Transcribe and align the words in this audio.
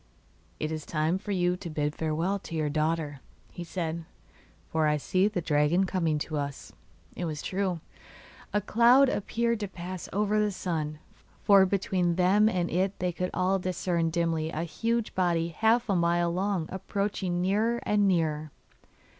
'It 0.59 0.71
is 0.71 0.83
time 0.83 1.19
for 1.19 1.29
you 1.29 1.55
to 1.55 1.69
bid 1.69 1.93
farewell 1.93 2.39
to 2.39 2.55
your 2.55 2.71
daughter,' 2.71 3.21
said 3.63 3.97
he; 3.97 4.03
'for 4.67 4.87
I 4.87 4.97
see 4.97 5.27
the 5.27 5.41
dragon 5.41 5.85
coming 5.85 6.17
to 6.25 6.37
us.' 6.37 6.73
It 7.15 7.25
was 7.25 7.43
true; 7.43 7.81
a 8.51 8.61
cloud 8.61 9.09
appeared 9.09 9.59
to 9.59 9.67
pass 9.67 10.09
over 10.11 10.39
the 10.39 10.49
sun, 10.51 10.97
for 11.43 11.67
between 11.67 12.15
them 12.15 12.49
and 12.49 12.67
it 12.71 12.97
they 12.97 13.11
could 13.11 13.29
all 13.31 13.59
discern 13.59 14.09
dimly 14.09 14.49
a 14.49 14.63
huge 14.63 15.13
body 15.13 15.49
half 15.49 15.87
a 15.87 15.95
mile 15.95 16.33
long 16.33 16.67
approaching 16.71 17.39
nearer 17.39 17.79
and 17.85 18.07
nearer. 18.07 18.49